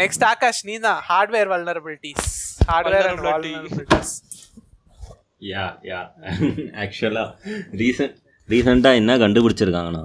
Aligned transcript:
Next 0.00 0.24
Akash 0.24 0.62
நீ 0.68 0.74
தான் 0.78 1.00
hardware 1.08 1.48
vulnerabilities 1.52 2.26
hardware. 2.68 3.08
Vulnerabilities 3.08 4.14
yeah 5.50 5.64
yeah 5.90 6.00
ஆக்சுவலாக 6.82 7.28
ரீசன்ட் 7.80 8.14
ரீசெண்டாக 8.48 8.94
என்ன 8.94 9.16
கண்டுபிடிச்சிருக்காங்கன்னா 9.16 10.04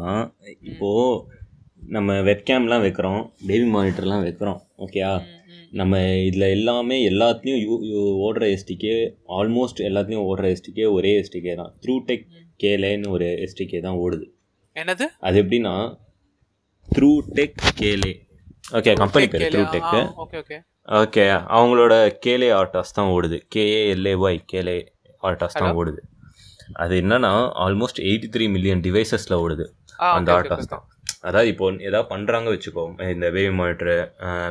இப்போது 0.62 1.40
நம்ம 1.88 2.14
வெப்கேம்லாம் 2.22 2.82
வைக்கிறோம் 2.82 3.22
பேபி 3.48 3.68
மானிட்டர்லாம் 3.76 4.26
வைக்கிறோம் 4.28 4.60
ஓகேயா 4.78 5.12
நம்ம 5.72 5.96
இதில் 6.28 6.54
எல்லாமே 6.56 6.96
எல்லாத்துலேயும் 7.10 7.62
யூ 7.66 7.76
யூ 7.92 8.00
ஓடுற 8.26 8.46
எஸ்டிகே 8.56 8.96
ஆல்மோஸ்ட் 9.38 9.80
எல்லாத்துலேயும் 9.80 10.26
ஓடுற 10.26 10.46
எஸ்டிகே 10.56 10.86
ஒரே 10.92 11.12
எஸ்டிகே 11.22 11.54
தான். 11.56 11.72
த்ரூ 11.84 11.96
டெக் 12.08 12.26
கேலேன்னு 12.60 13.08
ஒரு 13.08 13.28
எஸ்டிகே 13.46 13.80
தான் 13.82 13.98
ஓடுது. 13.98 14.26
என்னது? 14.76 15.06
அது 15.20 15.38
எப்படின்னா 15.44 15.74
through 16.88 17.12
tech 17.38 17.58
Kalay 17.82 18.12
okay 18.78 18.92
company 19.02 19.26
பேர் 19.32 19.44
through 19.54 19.64
tech 19.74 20.02
okay 20.24 20.38
okay 20.44 20.58
okay 21.02 21.24
அவங்களோட 21.56 21.94
கேலே 22.26 22.50
ஆர்டாஸ் 22.60 22.96
தான் 22.98 23.10
ஓடுது. 23.16 23.38
கேஏஎல்ஏஒய் 23.54 24.40
கேலே 24.52 24.78
ஆர்டாஸ் 25.28 25.58
தான் 25.62 25.76
ஓடுது. 25.82 26.02
அது 26.84 26.94
என்னன்னா 27.02 27.32
ஆல்மோஸ்ட் 27.66 28.00
எயிட்டி 28.10 28.28
த்ரீ 28.34 28.46
மில்லியன் 28.56 28.82
டிவைசஸில் 28.88 29.38
ஓடுது. 29.44 29.66
அந்த 30.18 30.32
ஆர்டாஸ் 30.38 30.72
தான். 30.74 30.84
அதாவது 31.28 31.50
இப்போ 31.54 31.66
ஏதாவது 31.88 32.08
பண்ணுறாங்க 32.14 32.48
வச்சுக்கோ 32.54 32.84
இந்த 33.16 33.28
வேவ் 33.36 33.56
மானிட்டரு 33.60 33.96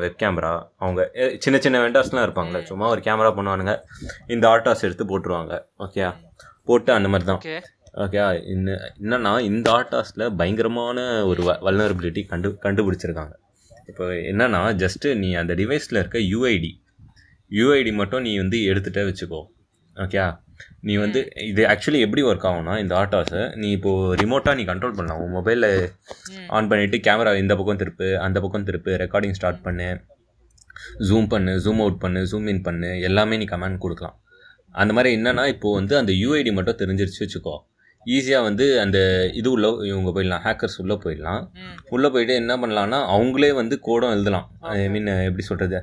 வெப் 0.03 0.19
கேமரா 0.23 0.53
அவங்க 0.83 1.01
சின்ன 1.45 1.57
சின்ன 1.65 1.81
வெண்டார்ஸ்லாம் 1.85 2.27
இருப்பாங்களே 2.27 2.63
சும்மா 2.71 2.89
ஒரு 2.95 3.03
கேமரா 3.09 3.31
பண்ணுவானுங்க. 3.39 3.75
இந்த 4.35 4.45
ஆர்டாஸ் 4.53 4.87
எடுத்து 4.89 5.07
போட்டுருவாங்க. 5.13 5.55
ஓகே 5.87 6.07
போட்டு 6.69 6.91
அந்த 6.99 7.11
மாதிரி 7.13 7.27
தான். 7.31 7.41
ஓகே 7.43 7.57
ஓகே 8.05 8.21
இன்ன 8.55 8.77
என்னன்னா 9.03 9.33
இந்த 9.51 9.69
ஆர்டாஸில் 9.79 10.25
பயங்கரமான 10.41 10.99
ஒரு 11.31 11.43
வல்னரபிலிட்டி 11.67 12.23
கண்டு 12.33 12.51
கண்டுபிடிச்சிருக்காங்க. 12.67 13.35
இப்போ 13.91 14.07
என்னன்னா 14.33 14.61
ஜஸ்ட்டு 14.83 15.17
நீ 15.23 15.31
அந்த 15.43 15.53
டிவைஸில் 15.63 16.01
இருக்க 16.03 16.19
யூஐடி 16.33 16.73
யூஐடி 17.59 17.93
மட்டும் 18.01 18.25
நீ 18.27 18.33
வந்து 18.43 18.59
எடுத்துகிட்டே 18.73 19.05
வச்சுக்கோ. 19.09 19.41
ஓகே 19.97 20.25
நீ 20.89 20.95
வந்து 21.03 21.21
இது 21.51 21.63
ஆக்சுவலி 21.73 22.01
எப்படி 22.07 22.23
ஒர்க் 22.31 22.47
ஆகும்னா 22.49 22.75
இந்த 22.83 22.95
ஆட்டாஸை 23.01 23.43
நீ 23.61 23.69
இப்போது 23.77 24.17
ரிமோட்டாக 24.21 24.55
நீ 24.59 24.65
கண்ட்ரோல் 24.71 24.97
பண்ணலாம். 24.99 25.21
உன் 25.25 25.35
மொபைலில் 25.37 25.69
ஆன் 26.57 26.69
பண்ணிவிட்டு 26.71 26.99
கேமரா 27.07 27.33
இந்த 27.43 27.55
பக்கம் 27.61 27.81
திருப்பு 27.83 28.09
அந்த 28.27 28.39
பக்கம் 28.45 28.67
திருப்பு 28.69 28.93
ரெக்கார்டிங் 29.03 29.37
ஸ்டார்ட் 29.39 29.63
பண்ணு 29.67 29.89
ஜூம் 31.09 31.29
பண்ணு 31.33 31.53
ஜூம் 31.65 31.81
அவுட் 31.85 32.03
பண்ணு 32.05 32.21
ஜூம் 32.33 32.47
இன் 32.53 32.63
பண்ணு 32.69 32.91
எல்லாமே 33.09 33.39
நீ 33.43 33.47
கமெண்ட் 33.55 33.83
கொடுக்கலாம். 33.85 34.17
அந்த 34.83 34.93
மாதிரி 34.97 35.11
என்னன்னா 35.19 35.45
இப்போது 35.55 35.77
வந்து 35.81 35.95
அந்த 36.01 36.13
யூஐடி 36.23 36.53
மட்டும் 36.59 36.81
தெரிஞ்சிருச்சு 36.83 37.21
வச்சுக்கோ. 37.25 37.57
ஈஸியாக 38.07 38.47
வந்து 38.49 38.67
அந்த 38.85 38.99
இது 39.41 39.49
உள்ள 39.55 39.69
இவங்க 39.91 40.11
போயிடலாம் 40.15 40.45
ஹேக்கர்ஸ் 40.47 40.79
உள்ளே 40.83 40.97
போயிடலாம். 41.05 41.43
உள்ளே 41.95 42.09
போயிட்டு 42.13 42.35
என்ன 42.43 42.53
பண்ணலாம்னா 42.63 43.01
அவங்களே 43.15 43.51
வந்து 43.61 43.77
கோடும் 43.89 44.15
எழுதலாம். 44.17 44.47
ஐ 44.77 44.89
மீன் 44.95 45.11
எப்படி 45.29 45.45
சொல்கிறது 45.49 45.81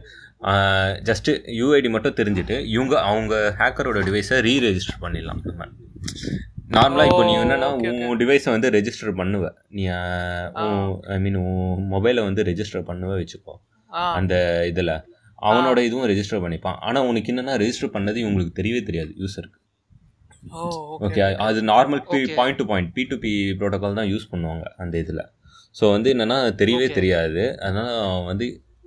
ஜஸ்ட்டு 1.10 1.34
யூஐடி 1.60 1.90
மட்டும் 1.96 2.18
தெரிஞ்சுட்டு 2.22 2.56
இவங்க 2.76 2.96
அவங்க 3.12 3.36
ஹேக்கரோட 3.62 4.02
டிவைஸை 4.10 4.40
ரீ 4.48 4.56
ரெஜிஸ்டர் 4.68 5.04
பண்ணிடலாம். 5.06 5.42
நம்ம 5.50 5.70
நார்மலாக 6.76 7.10
இப்போ 7.10 7.24
நீ 7.28 7.34
Oh, 7.36 7.44
என்னன்னா. 7.44 7.68
உன் 8.08 8.20
டிவைஸை 8.22 8.50
வந்து 8.54 8.70
ரெஜிஸ்டர் 8.76 9.14
பண்ணுவ. 9.20 9.46
நீ 9.76 9.84
ஐ 11.14 11.18
மீன் 11.26 11.38
உன் 11.44 11.86
மொபைலை 11.94 12.24
வந்து 12.30 12.42
ரெஜிஸ்டர் 12.50 12.84
பண்ணுவ 12.90 13.12
வச்சுக்கோ. 13.22 13.54
அந்த 14.20 14.34
இதில். 14.72 14.94
அவனோட 15.50 15.80
இதுவும் 15.88 16.10
ரெஜிஸ்டர் 16.12 16.44
பண்ணிப்பான். 16.46 16.78
ஆனால் 16.88 17.08
உனக்கு 17.10 17.32
என்னென்னா 17.34 17.56
ரெஜிஸ்டர் 17.64 17.94
பண்ணது 17.96 18.18
இவங்களுக்கு 18.24 18.58
தெரியவே 18.60 18.82
தெரியாது 18.90 19.14
யூசருக்கு 19.24 19.60
ஓகே 21.06 21.22
அது 21.48 21.60
normal 21.72 22.04
P. 22.14 22.20
Point 22.40 22.60
to 22.62 22.66
point 22.72 22.92
P 22.96 23.04
to 23.12 23.18
P 23.26 23.32
protocol 23.60 24.00
தான் 24.00 24.10
யூஸ் 24.14 24.32
பண்ணுவாங்க 24.32 24.66
அந்த 24.84 24.96
இதில். 25.04 25.24
ஸோ 25.80 25.92
வந்து 25.96 26.10
என்னென்னா 26.14 26.38
தெரியவே. 26.62 26.88
தெரியாது. 27.00 27.44
அதனால் 27.66 28.24
வந்து 28.30 28.46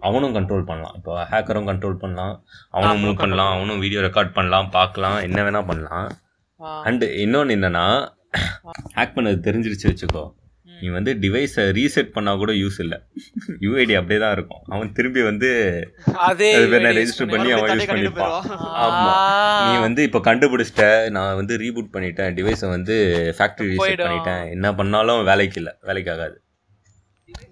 அவனும் 0.09 0.35
கண்ட்ரோல் 0.37 0.69
பண்ணலாம். 0.71 0.95
இப்போ 0.99 1.13
ஹேக்கரும் 1.33 1.69
கண்ட்ரோல் 1.71 2.01
பண்ணலாம். 2.03 2.35
அவனும் 2.75 2.91
அவனும் 2.91 3.05
மூவ் 3.05 3.21
பண்ணலாம். 3.23 3.53
அவனும் 3.57 3.83
வீடியோ 3.85 4.03
ரெக்கார்ட் 4.07 4.37
பண்ணலாம் 4.39 4.71
பார்க்கலாம் 4.79 5.19
என்ன 5.27 5.43
வேணால் 5.47 5.69
பண்ணலாம். 5.71 6.09
அண்டு 6.89 7.07
இன்னொன்று 7.25 7.57
என்னென்னா 7.59 7.85
ஹேக் 8.97 9.17
பண்ணது 9.17 9.39
தெரிஞ்சிருச்சு 9.49 9.89
வச்சுக்கோ. 9.91 10.25
நீ 10.81 10.89
வந்து 10.89 11.13
டிவைஸை 11.23 11.65
ரீசெட் 11.79 12.13
பண்ணால் 12.15 12.37
கூட 12.37 12.53
யூஸ் 12.55 12.79
இல்லை. 12.81 12.99
யூஐடி 13.61 13.95
அப்படியே 13.99 14.21
தான் 14.21 14.33
இருக்கும். 14.33 14.63
அவன் 14.69 14.93
திரும்பி 14.93 15.23
வந்து 15.23 15.51
அதே 16.27 16.51
ரெஜிஸ்டர் 16.91 17.33
பண்ணி 17.33 17.51
அவன் 17.51 17.71
யூஸ் 17.71 17.81
கட்டிட்டு 17.83 17.93
பண்ணிப்பான். 17.93 18.35
போயிடுவான். 18.35 18.77
ஆமா. 18.85 19.13
ஆ. 19.15 19.67
நீ 19.67 19.81
வந்து 19.81 20.03
இப்போ 20.03 20.21
கண்டுபிடிச்சிட்ட 20.29 20.87
நான் 21.11 21.35
வந்து 21.35 21.57
ரீபூட் 21.57 21.93
பண்ணிட்டேன் 21.95 22.37
டிவைஸை 22.39 22.69
வந்து 22.69 22.97
ஃபேக்ட்ரி 23.39 23.69
ரீசெட். 23.73 24.03
பண்ணிட்டேன். 24.05 24.45
என்ன 24.51 24.75
பண்ணாலும் 24.75 25.23
வேலைக்கு 25.25 25.61
இல்லை 25.63 25.75
வேலைக்கு 25.83 26.13
ஆகாது. 26.13 26.39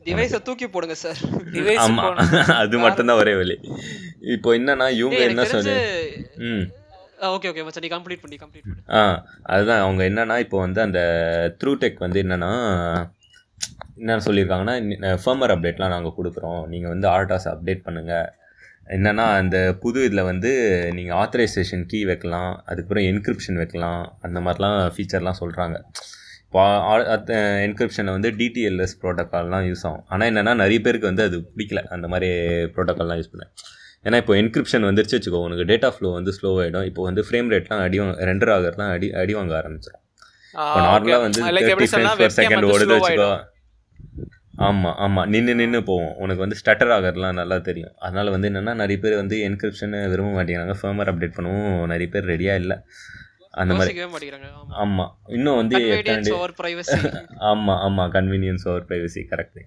டிவைஸை 0.06 0.38
தூக்கி 0.42 0.66
போடுங்க 0.68 0.94
சார் 0.96 1.18
ஆமா. 1.82 2.04
அது 2.56 2.76
மட்டும்தான் 2.78 3.16
ஒரே 3.16 3.34
வழி. 3.34 3.56
இப்போ 4.34 4.48
என்னன்னா 4.56 4.88
இவங்க 4.98 5.20
என்ன 5.28 5.44
சொல்லு 5.46 5.74
ம். 6.48 6.64
ஓகே 7.28 7.48
ஓகே 7.50 7.62
மச்சான் 7.64 7.84
நீ 7.84 7.90
கம்ப்ளீட் 7.92 8.20
பண்ணி 8.20 8.36
கம்ப்ளீட் 8.36 8.64
பண்ணி. 8.64 8.82
ஆ 8.92 9.00
அதுதான். 9.46 9.80
அவங்க 9.80 10.02
என்னன்னா 10.04 10.38
இப்போ 10.38 10.58
வந்து 10.58 10.80
அந்த 10.80 11.00
த்ரூ 11.60 11.72
டெக் 11.80 11.98
வந்து 11.98 12.18
என்னன்னா 12.22 12.50
என்ன 14.02 14.18
சொல்லியிருக்காங்கன்னா 14.26 15.12
ஃபர்மர் 15.22 15.52
அப்டேட்லாம் 15.54 15.94
நாங்கள் 15.94 16.16
கொடுக்குறோம். 16.18 16.60
நீங்கள் 16.72 16.92
வந்து 16.94 17.08
ஆர்டாஸ் 17.14 17.48
அப்டேட் 17.52 17.86
பண்ணுங்கள் 17.86 18.28
என்னன்னா 18.96 19.24
அந்த 19.40 19.56
புது 19.82 20.04
இதில் 20.08 20.28
வந்து 20.30 20.50
நீங்கள் 20.98 21.16
ஆத்தரைசேஷன் 21.22 21.82
கீ 21.90 21.98
வைக்கலாம் 22.10 22.52
அதுக்கப்புறம் 22.68 23.06
என்கிரிப்ஷன் 23.10 23.58
வைக்கலாம் 23.62 24.02
அந்த 24.26 24.38
மாதிரிலாம் 24.46 24.78
ஃபீச்சர்லாம் 24.94 25.40
சொல்கிறாங்க 25.42 25.78
இப்போ 26.46 26.62
என்கிரிப்ஷனில் 27.64 28.14
வந்து 28.16 28.30
டிடிஎல்எஸ் 28.38 28.94
ப்ரோட்டோக்கால்லாம் 29.00 29.64
யூஸ் 29.70 29.82
ஆகும். 29.88 30.04
ஆனால் 30.12 30.28
என்னென்னா 30.30 30.54
நிறைய 30.62 30.78
பேருக்கு 30.86 31.10
வந்து 31.10 31.24
அது 31.28 31.38
பிடிக்கல. 31.56 31.80
அந்த 31.94 32.06
மாதிரி 32.12 32.28
ப்ரோட்டோக்கால்லாம் 32.76 33.18
யூஸ் 33.20 33.32
பண்ண. 33.32 33.46
ஏன்னா 34.06 34.18
இப்போ 34.22 34.34
என்கிரிப்ஷன் 34.40 34.86
வந்துருச்சு 34.88 35.16
வச்சுக்கோ 35.16 35.40
உனக்கு 35.48 35.64
டேட்டா 35.72 35.88
ஃப்ளோ 35.94 36.10
வந்து 36.18 36.32
ஸ்லோ 36.36 36.50
ஆகிடும் 36.62 36.86
இப்போ 36.90 37.02
வந்து 37.08 37.22
ஃப்ரேம் 37.26 37.50
ரேட்லாம் 37.54 37.82
அடி 37.86 37.98
ரெண்டர் 38.30 38.52
ஆகிறதுலாம் 38.56 38.92
அடி 38.96 39.08
அடி 39.22 39.34
வாங்க 39.38 39.54
ஆரம்பிச்சிடும் 39.60 40.04
இப்போ. 40.54 40.80
நார்மலாக 40.88 41.22
வந்து 41.26 41.40
தேர்ட்டி 41.68 41.88
ஃப்ரேம்ஸ் 41.92 42.18
பெர் 42.22 42.36
செகண்ட் 42.40 42.66
ஓடுது 42.72 42.94
வச்சுக்கோ. 42.96 43.30
ஆமாம் 44.66 44.96
ஆமாம் 45.04 45.28
நின்று 45.32 45.52
நின்று 45.60 45.80
போகும் 45.88 46.14
உனக்கு 46.22 46.42
வந்து 46.44 46.58
ஸ்டட்டர் 46.60 46.92
ஆகிறதுலாம் 46.94 47.38
நல்லா 47.40 47.56
தெரியும். 47.68 47.92
அதனால் 48.06 48.32
வந்து 48.34 48.48
என்னென்னா 48.50 48.74
நிறைய 48.80 48.98
பேர் 49.02 49.20
வந்து 49.20 49.36
என்கிரிப்ஷன் 49.48 49.94
விரும்ப 50.12 50.30
மாட்டேங்கிறாங்க. 50.36 50.74
ஃபர்மர் 50.80 51.10
அப்டேட் 51.12 51.36
பண்ணவும். 51.36 51.76
நிறைய 51.92 52.08
பேர் 52.14 52.30
ரெடியாக 52.32 52.62
இல்லை. 52.62 52.76
அந்த 53.60 53.72
மாதிரி. 53.78 53.94
ஆமாம் 54.82 55.12
இன்னும் 55.36 55.58
வந்து 55.60 55.76
ஆமாம் 57.50 57.80
ஆமாம் 57.86 58.10
கன்வீனியன்ஸ் 58.16 58.66
ஓவர் 58.70 58.86
ப்ரைவசி 58.90 59.22
கரெக்டு 59.32 59.62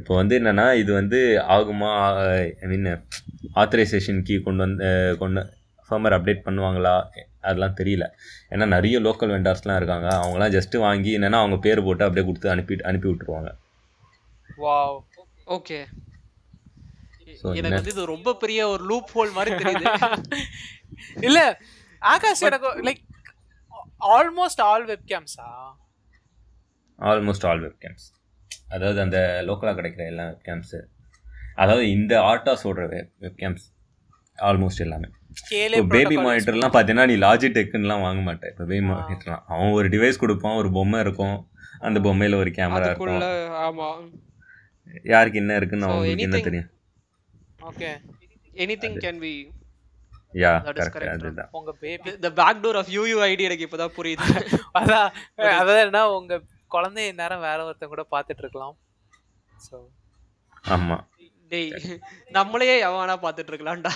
இப்போ 0.00 0.12
வந்து 0.20 0.34
என்னென்னா 0.40 0.64
இது 0.80 0.90
வந்து 1.00 1.18
ஆகுமா? 1.54 1.90
ஐ 2.62 2.66
மீன் 2.72 2.88
ஆத்தரைசேஷன் 3.62 4.20
கீ 4.26 4.34
கொண்டு 4.46 4.62
வந்து 4.66 4.88
கொண்டு 5.22 5.42
ஃபர்மர் 5.88 6.14
அப்டேட் 6.16 6.44
பண்ணுவாங்களா? 6.46 6.96
அதெல்லாம் 7.48 7.78
தெரியல. 7.80 8.04
ஏன்னா 8.52 8.66
நிறைய 8.76 8.96
லோக்கல் 9.06 9.32
வெண்டார்ஸ்லாம் 9.34 9.78
இருக்காங்க. 9.80 10.08
அவங்களாம் 10.22 10.54
ஜஸ்ட்டு 10.56 10.82
வாங்கி 10.86 11.12
என்னென்னா 11.18 11.40
அவங்க 11.42 11.58
பேர் 11.66 11.86
போட்டு 11.86 12.06
அப்படியே 12.06 12.26
கொடுத்து 12.28 12.52
அனுப்பி 12.54 12.76
அனுப்பி 12.90 13.08
விட்ருவாங்க 13.10 13.50
Wow. 14.58 14.90
ஓகே 15.56 15.78
எனக்கு 17.58 17.76
வந்து 17.76 17.92
இது 17.94 18.04
ரொம்ப 18.12 18.30
பெரிய 18.42 18.60
ஒரு 18.68 18.82
லூப் 18.90 19.10
ஹோல் 19.16 19.32
மாதிரி 19.32 19.50
தெரியுது. 19.60 19.84
இல்ல 21.28 21.38
ஆகாஷ் 22.02 22.42
எனக்கு 22.48 22.70
லைக் 22.88 23.02
ஆல்மோஸ்ட் 24.16 24.62
ஆல் 24.66 24.86
வெப்கேம்ஸா 24.90 25.48
ஆல்மோஸ்ட் 26.98 27.46
ஆல் 27.50 27.62
வெப்கேம்ஸ் 27.66 28.06
அதாவது 28.68 28.98
அந்த 29.00 29.18
லோக்கலாக 29.48 29.76
கிடைக்கிற 29.78 30.04
எல்லா 30.12 30.24
வெப்கேம்ஸு 30.30 30.80
அதாவது 31.56 31.84
இந்த 31.90 32.14
ஆர்டாஸ் 32.30 32.64
ஓடுற 32.70 32.84
வெப் 32.92 33.12
வெப்கேம்ஸ் 33.24 33.64
ஆல்மோஸ்ட் 34.38 34.82
எல்லாமே. 34.84 35.08
பேபி 35.94 36.16
மானிட்டர்லாம் 36.18 36.74
பார்த்தீங்கன்னா 36.74 37.08
நீ 37.10 37.16
லாஜிடெக்குன்னுலாம் 37.24 38.04
வாங்க 38.06 38.20
மாட்டேன். 38.20 38.50
இப்போ 38.52 38.64
பேபி 38.64 38.84
மானிட்டர்லாம் 38.88 39.44
அவன் 39.52 39.74
ஒரு 39.78 39.88
டிவைஸ் 39.88 40.22
கொடுப்பான் 40.22 40.58
ஒரு 40.62 40.70
பொம்மை 40.72 41.00
இருக்கும். 41.00 41.36
அந்த 41.80 41.98
பொம்மையில் 42.06 42.40
ஒரு 42.42 42.50
கேமரா 42.58 42.88
இருக்கும். 42.90 43.22
ஆமா. 43.66 43.88
யாருக்கு 45.02 45.38
என்ன 45.38 45.56
இருக்குன்னு 45.56 45.86
அவங்களுக்கு 45.86 46.22
என்ன 46.22 46.36
anything- 46.36 46.42
தெரியும். 46.42 46.70
Okay 47.60 47.90
anything 48.54 48.98
can 48.98 49.18
be 49.18 49.32
ya 50.32 50.40
That 50.40 50.64
is 50.64 50.68
correct 50.68 50.96
correct, 50.96 51.08
அதுதான். 51.08 51.48
உங்க 51.50 51.72
baby 51.72 52.18
the 52.18 52.32
back 52.32 52.64
door 52.64 52.76
of 52.76 52.88
UUID 52.88 53.40
எனக்கு 53.40 53.66
இப்பதான் 53.66 53.96
புரியுது. 53.96 54.26
அதான். 54.78 55.08
அதான் 55.36 55.84
என்ன 55.84 56.10
உங்க 56.10 56.42
குழந்தைய 56.70 57.14
நேரம் 57.14 57.40
வேற 57.40 57.64
ஒருத்தன் 57.64 57.88
கூட 57.88 58.06
பாத்துட்டு 58.10 58.38
இருக்கலாம். 58.38 58.76
சோ 59.70 59.76
ஆமாம் 60.62 61.08
டேய் 61.52 61.70
நம்மளையே 62.36 62.74
எவனா 62.86 63.14
பார்த்துட்டு 63.22 63.52
இருக்கலாம்டா 63.52 63.92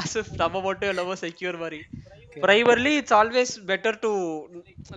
if 0.00 0.28
நம்ம 0.42 0.60
மட்டும் 0.66 0.90
என்னவோ 0.92 1.14
செக்யூர் 1.22 1.58
மாதிரி. 1.62 1.80
Primarily 2.36 2.92
it's 3.00 3.16
always 3.18 3.52
better 3.70 3.98
to 4.04 4.12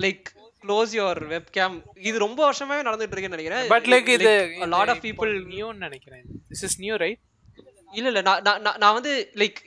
like 0.06 0.24
close 0.64 0.92
your 0.98 1.22
webcam 1.34 1.76
இது 2.10 2.18
ரொம்ப 2.26 2.40
வருஷமாவே 2.48 2.86
நடந்துட்டு 2.88 3.14
இருக்குன்னு 3.14 3.38
நினைக்கிறேன் 3.38 3.72
பட் 3.74 3.90
லைக் 3.94 4.10
இது 4.18 4.32
லாட் 4.76 4.92
ஆஃப் 4.94 5.04
பீப்புள் 5.08 5.32
நியூன்னு 5.54 5.86
நினைக்கிறேன். 5.88 6.26
திஸ் 6.52 6.64
இஸ் 6.70 6.78
நியூ 6.84 6.96
ரைட் 7.04 7.22
இல்ல 7.92 8.10
இல்ல 8.12 8.22
நான் 8.26 8.62
நான் 8.82 8.96
வந்து 8.98 9.14
லைக் 9.42 9.58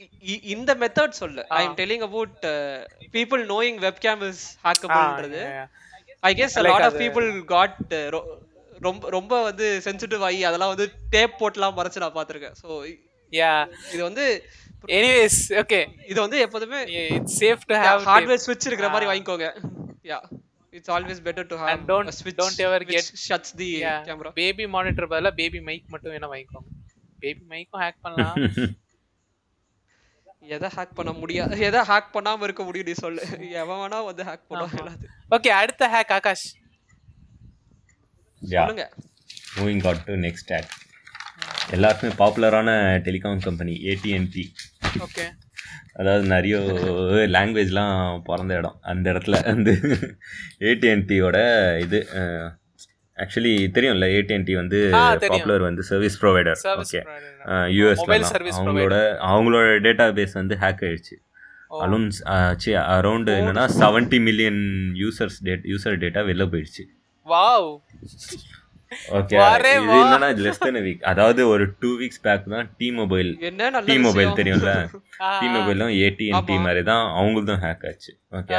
இந்த 0.54 0.70
மெத்தட் 0.82 1.18
சொல்ல 1.22 1.46
I 1.56 1.62
am 1.64 1.76
telling 1.80 2.04
about 2.08 2.36
people 3.16 3.42
knowing 3.50 3.80
webcam 3.86 4.22
is 4.30 4.44
ஹேக்கபிள்ன்றது 4.66 5.42
I 6.22 6.32
guess 6.40 6.56
lot 6.68 6.86
of 6.88 6.98
people 7.02 7.28
got 7.54 7.76
ரொம்ப 8.86 9.10
ரொம்ப 9.16 9.42
வந்து 9.48 9.66
சென்சிட்டிவ் 9.84 10.22
ஆகி 10.28 10.40
அதெல்லாம் 10.50 10.72
வந்து 10.74 10.86
டேப் 11.14 11.38
போட்டுலாம் 11.40 11.76
மறைச்சு 11.78 12.02
நான் 12.04 12.16
பார்த்திருக்கேன். 12.18 12.56
ஸோ 12.62 12.70
யா 13.32 13.50
இது 13.94 14.02
வந்து 14.08 14.24
எனிவேஸ் 14.98 15.38
ஓகே 15.62 15.80
இது 16.10 16.18
வந்து 16.24 16.38
எப்போதுமே 16.46 16.80
it's 17.16 17.36
safe 17.42 17.68
to 17.70 17.76
have 17.84 18.02
hardware 18.08 18.42
ஸ்விட்ச் 18.46 18.68
இருக்கிற 18.70 18.88
மாதிரி 18.94 19.10
வாங்கிக்கோங்க. 19.10 19.46
Ya 20.10 20.18
it's 20.76 20.92
always 20.96 21.24
better 21.26 21.48
to 21.50 21.56
have 21.64 21.82
don't- 21.90 22.14
ஸ்விட்ச் 22.18 22.40
don't 22.42 22.60
ever 22.66 22.80
get- 22.92 23.12
shuts 23.26 23.54
the 23.60 23.68
camera 24.08 24.32
baby 24.40 24.66
monitor 24.76 25.10
பதிலா 25.12 25.32
பேபி 25.40 25.60
மைக் 25.68 25.92
மட்டும் 25.94 26.12
வேணா 26.14 26.30
வாங்கிக்கோங்க. 26.32 26.70
பேபி 27.24 27.42
மைக்கும் 27.52 27.82
ஹேக் 27.84 28.02
பண்ணலாம். 28.06 28.36
எதை 30.54 30.68
ஹேக் 30.76 30.96
பண்ண 30.98 31.10
முடியாது 31.20 31.58
எதை 31.66 31.80
ஹேக் 31.90 32.10
பண்ணாம 32.16 32.42
இருக்க 32.46 32.62
முடியும் 32.66 32.88
நீ 32.88 32.94
சொல்லு. 33.04 33.22
எவன் 33.60 33.78
வேணா 33.82 33.98
வந்து 34.08 34.24
ஹேக் 34.28 34.42
பண்ணுவான். 34.50 34.98
ஓகே 35.34 35.50
அடுத்த 35.60 35.88
ஹேக் 35.94 36.12
ஆகாஷ். 36.16 36.44
சொல்லுங்க. 38.52 38.84
Moving 39.58 39.82
got 39.86 40.02
to 40.08 40.16
next 40.26 40.52
ad 40.56 40.70
எல்லாருக்குமே 41.76 42.12
பாப்புலரான 42.22 42.70
டெலிகாம் 43.06 43.40
கம்பெனி 43.46 43.74
ஏடிஎன்டி 43.92 44.44
ஓகே 45.06 45.24
அதாவது 46.00 46.24
நிறைய 46.32 46.56
லாங்குவேஜ்லாம் 47.36 47.96
பிறந்த 48.28 48.52
இடம். 48.60 48.76
அந்த 48.90 49.04
இடத்துல 49.12 49.36
வந்து 49.50 49.72
ஏடிஎன்டியோட 50.70 51.38
இது 51.84 51.98
ஆக்சுவலி 53.18 53.52
தெரியும்ல 53.74 54.06
ஏடிஎன்டி 54.18 54.54
வந்து. 54.60 54.78
பாப்புலர் 55.32 55.64
வந்து 55.66 55.82
சர்வீஸ் 55.90 56.16
ப்ரொவைடர் 56.22 56.60
ஓகே 56.82 57.02
யூஎஸ்ல 57.76 58.18
அவங்களோட 58.58 58.96
அவங்களோட 59.30 59.68
டேட்டா 59.86 60.06
பேஸ் 60.18 60.34
வந்து 60.40 60.56
ஹேக் 60.64 60.82
ஆயிடுச்சு. 60.88 61.16
அலூன்ஸ் 61.84 62.18
சி 62.64 62.72
அரௌண்ட் 62.96 63.30
என்னன்னா 63.38 63.64
seventy 63.82 64.20
million 64.28 64.60
users 65.02 65.38
that 65.48 65.64
user 65.72 66.02
data 66.04 66.22
வெளில 66.30 66.46
போயிடுச்சு. 66.54 66.84
வாவ். 67.26 67.68
ஓகே 69.18 69.36
இது. 69.76 69.94
என்னன்னா 70.00 70.28
லெஸ் 70.44 70.60
தென் 70.64 70.80
வீக் 70.86 71.04
அதாவது 71.12 71.42
ஒரு 71.48 71.64
டூ 71.80 71.90
வீக்ஸ் 72.00 72.22
பேக் 72.26 72.50
தான் 72.54 72.68
டி 72.78 72.88
மொபைல் 72.98 73.30
டி 73.88 73.96
மொபைல். 73.98 74.30
தெரியும்ல? 74.40 74.72
டி 75.40 75.46
மொபைலும் 75.56 75.94
ஏடிஎன்டி. 76.04 76.56
மாதிரி 76.66 76.82
தான் 76.90 77.04
அவங்களும் 77.20 77.62
ஹேக் 77.64 77.86
ஆச்சு. 77.90 78.12
ஓகே 78.38 78.58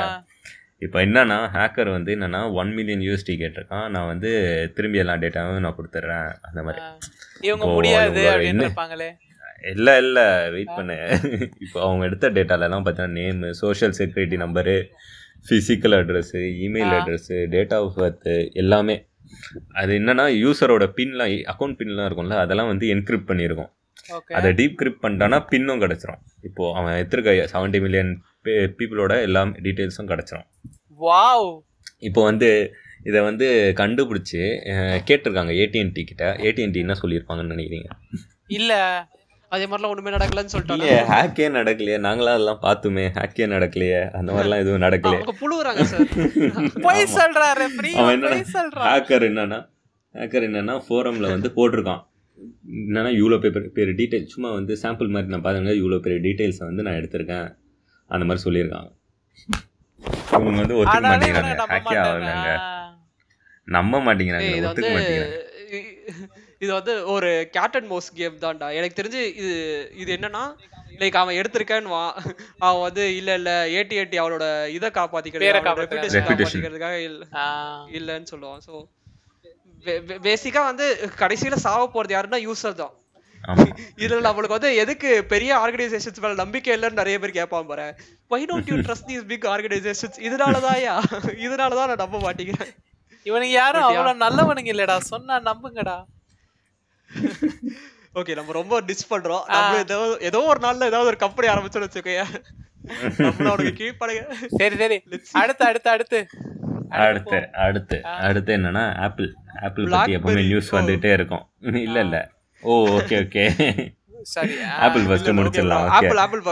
இப்போ 0.82 0.98
என்னன்னா 1.06 1.38
ஹேக்கர் 1.56 1.90
வந்து 1.90 2.12
என்னன்னா 2.16 2.42
ஒன் 2.54 2.72
மில்லியன் 2.74 3.04
யூஎஸ்டி 3.08 3.34
கேட்டிருக்கான். 3.42 3.88
நான் 3.90 4.10
வந்து 4.12 4.32
திரும்பி 4.76 5.02
எல்லா 5.04 5.16
டேட்டாவும் 5.16 5.64
நான் 5.66 5.78
கொடுத்துட்றேன். 5.78 6.30
அந்த 6.42 6.60
மாதிரி. 6.64 6.82
இவங்க 7.42 7.68
முடியாது 7.68 8.24
இல்லை 9.74 9.94
இல்லை. 9.98 10.26
வெயிட் 10.56 10.76
பண்ணு. 10.76 10.96
இப்போ 11.66 11.80
அவங்க 11.82 12.04
எடுத்த 12.06 12.30
டேட்டாலலாம் 12.30 12.84
பார்த்தீங்கன்னா 12.86 13.18
name 13.20 13.50
social 13.62 13.96
security 14.00 14.38
number 14.38 14.76
physical 15.48 15.96
address 16.00 16.42
email. 16.66 16.94
Address 16.98 17.38
date 17.54 17.74
of 17.78 17.98
birth 18.02 18.36
எல்லாமே. 18.62 18.96
அது 19.82 19.92
என்னன்னா 20.00 20.26
யூசரோட 20.44 20.86
பின்லாம் 20.98 21.34
அக்கௌண்ட் 21.54 21.78
பின்லாம் 21.80 22.08
இருக்கும்ல 22.10 22.38
அதெல்லாம் 22.44 22.70
வந்து 22.72 22.86
என்கிரிப்ட் 22.94 23.30
பண்ணியிருக்கோம் 23.32 23.72
அதை 24.38 24.50
டீப் 24.60 24.76
கிரிப்ட் 24.80 25.04
பண்ணிட்டானா 25.04 25.38
பின்னும் 25.52 25.82
கிடச்சிரும். 25.84 26.22
இப்போ 26.48 26.64
அவன் 26.80 26.96
எடுத்திருக்க 27.02 27.32
செவன்ட்டி 27.54 27.80
மில்லியன் 27.86 28.12
பீப்புளோட 28.80 29.14
எல்லா 29.28 29.42
டீட்டெயில்ஸும் 29.66 30.12
கிடச்சிரும். 30.12 30.48
வாவ் 31.06 31.48
இப்போ 32.10 32.24
வந்து 32.30 32.50
இதை 33.10 33.20
வந்து 33.30 33.48
கண்டுபிடிச்சி 33.80 34.42
கேட்டிருக்காங்க 35.10 35.52
ஏடிஎன்டி 35.64 36.04
கிட்ட. 36.10 36.26
ஏடிஎன்டி 36.48 36.80
என்ன 36.86 36.96
சொல்லியிருப்பாங்கன்னு 37.02 37.54
நினைக்கிறீங்க? 37.56 37.90
இல்ல. 38.58 38.74
அதே 39.54 39.66
மாதிரிலாம் 39.66 39.92
ஒண்ணுமே 39.94 40.12
நடக்கலன்னு 40.16 40.52
சொல்லிட்டாங்க 40.54 40.84
இல்லையே 40.84 41.02
ஹேக்கே 41.12 41.48
நடக்கலையே. 41.58 41.98
நாங்களாம் 42.06 42.36
அதெல்லாம் 42.38 42.62
பார்த்துமே. 42.62 43.06
ஹேக்கே 43.18 43.46
நடக்கலையே. 43.54 44.02
அந்த 44.18 44.30
மாதிரிலாம் 44.34 44.64
எதுவும் 44.64 44.82
நடக்கலையே. 44.82 45.20
அவங்க 45.20 45.36
புழுவுறாங்க 45.42 45.84
சார். 45.84 46.08
பொய். 46.86 47.04
சொல்றாரு 47.18 47.66
அவன் 48.02 48.26
சொல்றான் 48.58 48.90
ஹேக்கர் 48.92 49.26
என்னன்னா 49.30 49.60
ஹேக்கர் 50.16 50.48
என்னன்னா 50.50 50.76
ஃபோரமில் 50.88 51.32
வந்து 51.36 51.52
போட்டிருக்கான். 51.58 52.04
என்னன்னா 52.88 53.12
இவ்வளோ 53.20 53.40
பேர் 53.40 53.72
பேர் 53.78 53.92
டீட்டெயில் 54.02 54.26
சும்மா 54.26 54.52
வந்து 54.52 54.74
சாம்பிள் 54.84 55.14
மாதிரி 55.16 55.32
நான் 55.34 55.46
பாருங்க 55.48 55.72
இவ்வளோ 55.82 56.00
பெரிய 56.00 56.20
டீட்டெயில்ஸை 56.28 56.66
வந்து 56.70 56.84
நான் 56.84 57.00
எடுத்திருக்கேன். 57.02 57.48
அந்த 58.10 58.26
மாதிரி 58.26 58.44
சொல்லியிருக்காங்க. 58.48 58.90
இவங்க 60.32 60.60
வந்து 60.62 60.78
ஒத்துக்க 60.80 61.10
மாட்டேங்கிறாங்க. 61.12 61.56
ஹேக்கே 61.74 61.98
ஆகலைங்க. 62.06 62.52
நம்ப 63.68 64.00
மாட்டேங்கிறாங்க. 64.00 64.52
ஒத்துக்க 64.70 64.90
மாட்டேங்கிறாங்க. 64.96 65.38
இது 66.66 66.72
வந்து 66.78 66.96
ஒரு 67.14 67.30
கேட் 67.56 67.78
அண்ட் 67.78 67.90
மவுஸ் 67.92 68.10
கேம் 68.20 68.44
தான்டா. 68.44 68.70
எனக்கு 68.80 69.00
தெரிஞ்சு 69.00 69.22
இது 69.42 69.54
இது 70.02 70.10
என்னன்னா 70.18 70.44
லைக் 71.02 71.18
அவன் 71.22 71.38
எடுத்திருக்கேன்னு 71.40 71.94
வா 71.94 72.04
அவன் 72.66 72.84
வந்து 72.88 73.06
இல்ல 73.20 73.32
இல்ல 73.40 73.52
ஏடி 73.78 73.96
ஏடி 74.02 74.18
அவளோட 74.24 74.46
இதை. 74.78 74.90
காப்பாத்திக்கிறதுக்காக 74.98 76.96
இல்ல 77.08 77.24
இல்லைன்னு 77.98 78.32
சொல்லுவான். 78.34 78.62
ஸோ 78.68 78.74
பேசிக்கா 80.28 80.62
வந்து 80.70 80.86
கடைசியில 81.20 81.58
சாவ 81.66 81.82
போறது 81.96 82.16
யாருன்னா 82.16 82.40
யூசர் 82.46 82.80
தான். 82.84 82.94
இதுல 84.04 84.22
நம்மளுக்கு 84.26 84.58
வந்து 84.58 84.72
எதுக்கு 84.84 85.10
பெரிய 85.34 85.52
ஆர்கனைசேஷன்ஸ் 85.64 86.22
மேல 86.24 86.40
நம்பிக்கை 86.40 86.72
இல்லைன்னு 86.76 87.00
நிறைய 87.02 87.16
பேர் 87.20 87.38
கேட்பான் 87.38 87.70
பாரு. 87.72 87.86
Why 88.32 88.40
don't 88.52 88.72
you 88.72 88.78
trust 88.88 89.08
these 89.10 89.28
big 89.32 89.46
organisations 89.54 90.18
இதனாலதான்யா. 90.28 90.96
இதனாலதான் 91.46 91.90
நான் 91.92 92.04
நம்ப 92.04 92.18
மாட்டேங்கிறேன். 92.26 92.74
இவனுங்க 93.26 93.56
யாரும்? 93.56 93.86
அவ்வளவு 93.90 94.24
நல்லவனுங்க 94.26 94.72
இல்லடா. 94.74 94.96
சொன்னா 95.12 95.36
நம்புங்கடா. 95.50 95.98
ஓகே 98.20 98.36
நம்ம 98.38 98.54
ரொம்ப 98.58 98.76
டிஸ் 98.90 99.10
பண்றோம். 99.10 99.44
நம்ம 99.54 99.80
ஏதோ 99.86 99.98
ஏதோ 100.30 100.40
ஒரு 100.52 100.60
நாள்ல 100.66 100.90
ஏதாவது 100.92 101.12
ஒரு 101.12 101.20
கம்பெனி 101.24 101.48
ஆரம்பிச்சோம்னு 101.54 101.88
வச்சுக்கோங்க 101.88 102.24
நம்மள 103.20 103.48
அவனுக்கு 103.52 103.74
கீழ்ப்படைங்க 103.80 104.24
சரி 104.60 104.76
சரி. 104.82 104.98
அடுத்து 105.42 105.64
அடுத்து 105.70 105.90
அடுத்து. 105.94 106.20
அடுத்து 107.06 107.38
அடுத்து. 107.66 107.98
அடுத்து 108.28 108.52
என்னன்னா 108.58 108.84
ஆப்பிள் 109.06 109.30
ஆப்பிள் 109.68 109.88
பற்றி 109.94 110.16
எப்பவுமே. 110.18 110.44
நியூஸ் 110.44 110.70
வந்துட்டே 110.78 111.12
இருக்கும். 111.18 111.44
இல்ல 111.88 111.98
இல்ல. 112.08 112.18
ஓ 112.64 112.74
ஓகே 112.98 113.16
ஓகே 113.24 113.44
சரி 114.34 114.54
ஆப்பிள் 114.86 115.04
ஃபர்ஸ்ட் 115.08 115.32
முடிச்சிடலாம். 115.40 115.84
ஓகே 115.88 115.96
ஆப்பிள் 115.98 116.22
ஆப்பிள் 116.24 116.44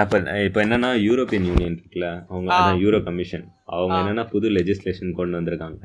ஆப்பிள் 0.00 0.24
இப்போ 0.46 0.60
என்னன்னா 0.64 0.90
யூரோப்பியன் 1.08 1.48
யூனியன் 1.50 1.76
இருக்குல்ல. 1.80 2.08
அவங்க 2.30 2.50
யூரோ 2.84 3.00
கமிஷன் 3.08 3.44
அவங்க. 3.74 3.94
என்னன்னா 4.02 4.24
புது 4.34 4.48
லெஜிஸ்லேஷன் 4.56 5.16
கொண்டு 5.20 5.38
வந்திருக்காங்க. 5.38 5.84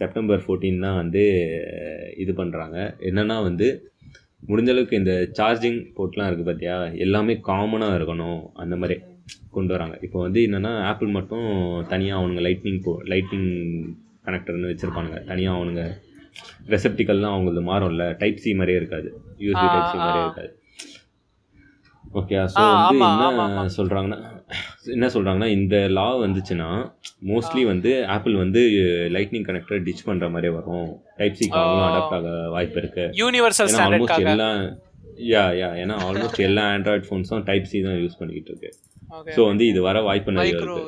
செப்டம்பர் 0.00 0.42
14 0.48 0.84
தான் 0.86 0.98
வந்து 1.02 1.22
இது 2.24 2.34
பண்ணுறாங்க 2.40 2.76
என்னன்னா 3.10 3.36
வந்து 3.48 3.68
முடிஞ்ச 4.50 4.70
அளவுக்கு 4.74 5.00
இந்த 5.00 5.14
சார்ஜிங் 5.38 5.80
போர்ட்லாம் 5.96 6.28
இருக்குது 6.28 6.48
பார்த்தியா 6.50 6.76
எல்லாமே 7.06 7.34
காமனாக 7.48 7.96
இருக்கணும் 7.98 8.40
அந்த 8.62 8.74
மாதிரி 8.82 8.96
கொண்டு 9.56 9.72
வராங்க. 9.74 9.96
இப்போ 10.06 10.18
வந்து 10.26 10.40
என்னென்னா 10.46 10.72
ஆப்பிள் 10.90 11.10
மட்டும் 11.16 11.48
தனியாக 11.92 12.20
அவனுங்க 12.20 12.42
லைட்னிங் 12.46 12.80
போ 12.86 12.92
லைட்னிங் 13.12 13.50
கனெக்டர்னு 14.26 14.70
வச்சுருப்பானுங்க. 14.70 15.18
தனியாக 15.30 15.58
அவனுங்க 15.58 15.84
ரெசப்டிக்கல்லாம் 16.74 17.34
அவங்களது 17.36 17.62
மாறும்ல 17.70 18.04
டைப் 18.22 18.42
சி 18.44 18.50
மாதிரியே 18.60 18.80
இருக்காது. 18.80 19.08
யூஎஸ்பி 19.44 19.66
டைப் 19.74 19.92
சி 19.92 19.98
மாதிரியே. 20.04 20.24
இருக்காது. 20.26 20.50
ஓகே 22.20 22.36
ஸோ 22.54 22.62
வந்து 22.76 23.00
என்ன. 23.46 23.66
சொல்கிறாங்கன்னா 23.78 24.20
என்ன 24.84 25.06
சொல்கிறாங்கன்னா 25.14 25.48
இந்த 25.56 25.76
லா 25.96 26.06
வந்துச்சுன்னா 26.24 26.68
மோஸ்ட்லி 27.30 27.62
வந்து 27.70 27.90
ஆப்பிள் 28.14 28.36
வந்து 28.42 28.60
லைட்னிங் 29.16 29.46
கனெக்டர் 29.48 29.82
டிச் 29.86 30.06
பண்ணுற 30.08 30.28
மாதிரியே 30.34 30.52
வரும். 30.58 30.88
டைப் 31.18 31.36
சிக்கு 31.40 31.58
அவங்களும் 31.62 31.86
ஓ. 31.86 31.90
அடாப்ட் 31.90 32.14
ஆக 32.18 32.30
வாய்ப்பு 32.54 32.78
இருக்கு. 32.82 33.04
யூனிவர்சல் 33.22 33.74
ஆல்மோஸ்ட் 33.86 34.24
எல்லா 34.34 34.48
யா 35.32 35.44
யா 35.60 35.68
ஏன்னா 35.82 35.96
ஆல்மோஸ்ட் 36.06 36.40
எல்லா 36.48 36.64
ஆண்ட்ராய்ட் 36.76 37.06
ஃபோன்ஸும் 37.08 37.44
டைப் 37.48 37.68
சி 37.72 37.80
தான் 37.86 37.98
யூஸ் 38.02 38.18
பண்ணிக்கிட்டு 38.20 38.52
இருக்கு. 38.52 38.70
ஸோ 39.36 39.40
வந்து 39.50 39.64
இது 39.72 39.80
வர 39.88 40.00
வாய்ப்பு 40.08 40.36
நிறைய 40.36 40.54
இருக்கு. 40.58 40.84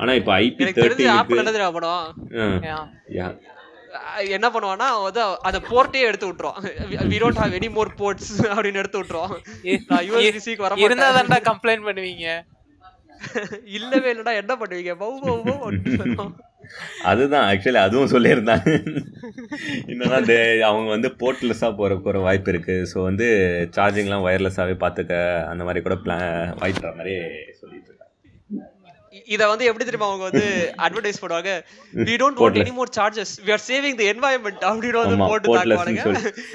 ஆனால் 0.00 0.16
இப்போ 0.20 0.32
ஐபி 0.44 0.70
தேர்ட்டி 0.78 1.04
யா 3.18 3.26
என்ன 4.36 4.46
பண்ணுவான்னா 4.54 4.86
வந்து 5.06 5.20
அந்த 5.48 5.58
போர்ட்டே 5.68 6.00
எடுத்து 6.08 6.26
விட்டுருவான் 6.28 6.64
we 7.12 7.18
don't 7.22 7.40
have 7.42 7.54
any 7.58 7.68
more 7.76 7.90
ports 8.00 8.32
அப்படின்னு 8.54 8.80
எடுத்து 8.82 9.00
விட்டுருவான் 9.00 9.34
நான் 9.92 10.04
யூஎஸ்பிசிக்கு 10.08 10.66
வர 10.66 10.80
இருந்தா 10.86 11.08
தான்டா 11.18 11.38
கம்ப்ளைண்ட் 11.50 11.86
பண்ணுவீங்க. 11.88 12.26
இல்லவே 13.74 14.10
இல்லடா 14.14 14.34
என்ன 14.36 14.52
பண்ணுவீங்க? 14.56 14.94
பௌ 14.96 15.10
பௌ 15.20 15.36
பௌ 15.44 15.56
அதுதான் 17.04 17.46
ஆக்சுவலி 17.48 17.80
அதுவும் 17.80 18.12
சொல்லியிருந்தாங்க 18.12 18.68
என்னன்னா 19.86 20.18
இந்த 20.20 20.36
அவங்க 20.62 20.88
வந்து 20.90 21.08
போர்ட்லெஸ்ஸாக 21.20 21.76
போகிற 21.76 21.96
போகிற 21.98 22.18
வாய்ப்பு 22.18 22.52
இருக்குது 22.52 22.86
ஸோ 22.92 22.98
வந்து 23.02 23.26
சார்ஜிங்லாம் 23.76 24.26
ஒயர்லெஸ்ஸாகவே 24.26 24.76
பார்த்துக்க 24.80 25.14
அந்த 25.50 25.64
மாதிரி 25.64 25.82
கூட 25.82 25.96
பிளான் 26.04 26.26
வாய்ப்புற 26.58 26.90
மாதிரி 26.96 27.14
சொல்லி 27.60 27.78
இத 29.34 29.42
வந்து 29.50 29.64
எப்படி 29.68 29.84
தெரியுமா 29.88 30.08
அவங்க 30.10 30.24
வந்து 30.30 30.44
அட்வர்டைஸ் 30.84 31.20
பண்ணுவாங்க? 31.22 31.50
We 32.08 32.14
don't 32.22 32.38
want 32.42 32.56
any 32.62 32.74
more 32.78 32.88
charges. 32.96 33.30
We 33.46 33.52
are 33.56 33.62
saving 33.70 33.94
the 34.00 34.06
environment. 34.14 34.58
அப்படின்னு 34.70 35.02
வந்து 35.02 35.18
போட்டு 35.30 35.54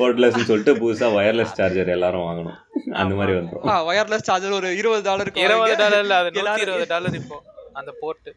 போர்ட்லெஸ்ன்னு 0.02 0.50
சொல்லிட்டு 0.50 0.76
புதுசாக 0.82 1.18
ஒயர்லெஸ் 1.20 1.56
சார்ஜர் 1.60 1.96
எல்லாரும் 1.98 2.26
வாங்கணும். 2.28 2.60
அந்த 3.04 3.14
மாதிரி 3.20 3.34
வந்துடும் 3.40 3.88
வயர்லெஸ் 3.92 4.28
சார்ஜர் 4.30 4.58
ஒரு 4.60 4.70
இருபது 4.82 5.04
டாலருக்கு 5.10 5.46
இருபது 5.48 5.80
டாலர் 5.84 6.04
இல்ல 6.06 6.18
அது 6.22 6.30
நூத்தி 6.36 6.44
எல்லாரும் 6.44 6.66
இருபது 6.68 6.88
டாலர் 6.94 7.18
இப்போ 7.22 7.40
அந்த 7.80 7.92
போர்ட் 8.04 8.30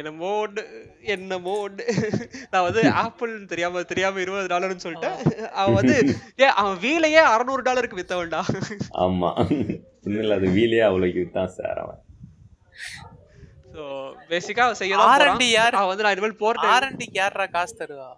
என்னமோ 0.00 0.30
ஒண்ணு 0.44 0.62
என்னமோ 1.12 1.52
ஒண்ணு 1.66 1.84
நான் 2.52 2.64
வந்து 2.66 2.82
ஆப்பிள் 3.02 3.32
தெரியாம 3.52 3.82
தெரியாம 3.92 4.20
இருபது 4.24 4.50
டாலர்னு 4.52 4.84
சொல்லிட்டேன். 4.86 5.16
அவன் 5.60 5.76
வந்து 5.80 5.96
ஏ 6.42 6.48
அவன் 6.62 6.76
வீலையே 6.86 7.22
அறநூறு 7.34 7.62
டாலருக்கு 7.68 8.00
வித்தவன்டா 8.00 8.42
ஆமாம் 9.04 9.38
இன்னும் 10.06 10.36
அது 10.38 10.48
வீலே 10.58 10.82
அவ்வளோக்கு 10.88 11.24
தான் 11.38 11.54
சார் 11.58 11.80
அவன். 11.84 12.02
ஸோ 13.76 13.84
பேசிக்கா 14.30 14.62
அவன் 14.66 14.78
செய்ய 14.80 14.94
தான் 14.96 15.10
R&D 15.14 15.22
போறான். 15.22 15.42
யார்? 15.52 15.74
அவன் 15.74 15.90
வந்து 15.90 16.04
நான் 16.04 16.14
இனிமேல் 16.16 16.40
போர்ட் 16.42 16.66
ஆர்என்டிக்கு 16.74 17.18
யாரா 17.20 17.46
காசு 17.56 17.74
தருவா? 17.80 18.10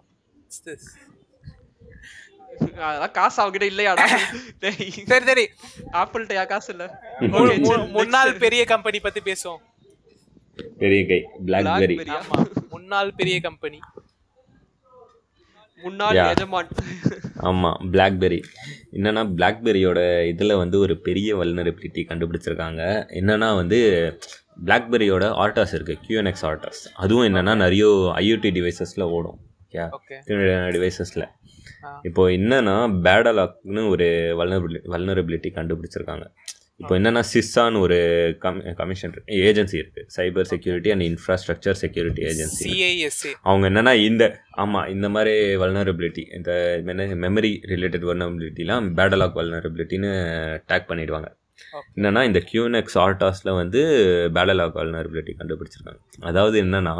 அதெல்லாம் 2.80 3.14
காசு 3.16 3.38
அவகிட்ட 3.42 3.66
இல்லையாடா 3.70 4.04
சரி 4.62 4.86
சரி 5.28 5.44
ஆப்பிள்ட்ட 6.00 6.38
யா 6.38 6.44
காசு 6.52 6.68
இல்ல. 6.74 6.84
முன்னாள். 7.96 8.32
பெரிய 8.44 8.62
கம்பெனி 8.72 9.00
பத்தி 9.00 9.20
பேசுவோம் 9.28 9.62
பெரிய 10.80 11.00
கை 11.08 11.18
பிளாக்பெரி 11.46 11.96
முன்னாள் 12.72 13.10
பெரிய 13.18 13.36
கம்பெனி 13.40 13.78
முன்னாள். 15.82 16.14
எஜமான். 16.30 16.68
ஆமாம் 17.36 17.88
பிளாக்பெரி 17.92 18.42
என்னன்னா 18.92 19.22
பிளாக்பெரியோட 19.36 20.26
இதில் 20.28 20.54
வந்து 20.54 20.78
ஒரு 20.78 21.00
பெரிய 21.00 21.36
வல்னரபிலிட்டி 21.36 22.02
கண்டுபிடிச்சிருக்காங்க. 22.08 22.82
என்னன்னா 23.10 23.54
வந்து 23.54 23.78
பிளாக்பெரியோட 24.64 25.24
ஆர்டாஸ் 25.42 25.72
இருக்குது 25.72 25.98
QNX 26.08 26.34
ஆர்டாஸ் 26.42 26.82
அதுவும் 26.94 27.26
என்னன்னா 27.26 27.56
நிறைய 27.56 28.12
ஐஓடி 28.16 28.50
டிவைசஸில் 28.50 29.02
ஓடும். 29.02 29.38
டிவைசஸில் 30.72 31.28
ஆ. 31.84 31.98
இப்போ 32.02 32.28
என்னன்னா 32.28 32.76
பேடலாக்னு 33.02 33.88
ஒரு 33.88 34.04
வல்னரபிலி 34.38 34.80
வல்னரபிலிட்டி 34.86 35.50
கண்டுபிடிச்சிருக்காங்க. 35.54 36.26
இப்போ 36.80 36.92
என்னன்னா 36.98 37.22
சிஸ்ஸான்னு 37.30 37.80
ஒரு 37.84 37.96
கம் 38.42 38.58
கமிஷன் 38.80 39.14
ஏஜென்சி 39.46 39.76
இருக்குது 39.80 40.04
cyber 40.16 40.48
security 40.50 40.90
and 40.94 41.04
infrastructure 41.08 41.78
security 41.80 42.22
agency 42.30 42.66
CISA 42.66 43.32
அவங்க 43.48 43.64
என்னன்னா 43.70 43.94
இந்த 44.08 44.24
ஆமாம் 44.64 44.86
இந்த 44.94 45.08
மாதிரி 45.14 45.32
வல்னரபிலிட்டி 45.62 46.24
இந்த 46.38 46.52
மெமரி 47.24 47.50
ரிலேட்டட் 47.72 48.06
வல்னரபிலிட்டிலாம் 48.10 48.86
பேடலாக் 49.00 49.38
வல்னரபிலிட்டின்னு 49.40 50.12
டேக் 50.70 50.88
பண்ணிடுவாங்க. 50.92 51.28
என்னன்னா 51.96 52.22
இந்த 52.28 52.40
கியூனெக்ஸ் 52.50 52.96
ஆர்டாஸில் 53.06 53.52
வந்து 53.60 53.80
பேடலாக் 54.36 54.78
வல்னரபிலிட்டி 54.80 55.34
கண்டுபிடிச்சிருக்காங்க. 55.40 56.00
அதாவது 56.30 56.56
என்னன்னா 56.64 56.96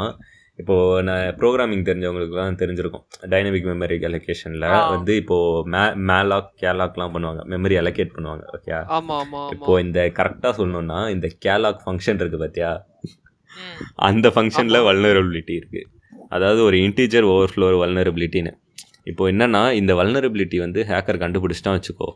இப்போது 0.61 1.03
நான் 1.07 1.35
ப்ரோக்ராமிங் 1.41 1.83
தெரிஞ்சவங்களுக்குலாம் 1.89 2.57
தெரிஞ்சிருக்கும். 2.61 3.03
டைனமிக் 3.33 3.67
மெமரி 3.69 3.97
அலோகேஷனில். 4.09 4.65
வந்து 4.93 5.15
இப்போது 5.21 5.69
மே 5.73 5.83
மேலாக் 6.09 6.49
கேலாக்லாம் 6.63 7.13
பண்ணுவாங்க. 7.13 7.43
மெமரி 7.53 7.77
அலோகேட் 7.81 8.15
பண்ணுவாங்க 8.15 8.43
ஓகே 8.55 8.73
ஆமா 8.75 8.93
ஆமா 8.97 9.15
ஆமா. 9.21 9.43
இப்போ 9.55 9.79
இந்த 9.85 9.99
கரெக்டாக 10.19 10.53
சொல்லணும்னா 10.59 10.99
இந்த 11.15 11.29
கேலாக் 11.45 11.81
ஃபங்க்ஷன் 11.85 12.19
இருக்குது 12.21 12.43
பார்த்தியா. 12.43 12.71
அந்த 13.95 14.27
ஃபங்க்ஷனில் 14.35 14.85
வல்னரபிலிட்டி 14.89 15.55
இருக்குது 15.61 15.87
அதாவது 16.35 16.61
ஒரு 16.63 16.77
இன்டீஜர் 16.87 17.27
ஓவர்ஃப்ளோ 17.33 17.69
வல்னரபிலிட்டின்னு 17.83 18.53
இப்போ 19.03 19.23
என்னன்னா 19.31 19.61
இந்த 19.81 19.91
வல்னரபிலிட்டி 19.99 20.57
வந்து 20.65 20.79
ஹேக்கர் 20.89 21.23
கண்டுபிடிச்சிட்டா 21.23 21.71
வச்சுக்கோ. 21.75 22.09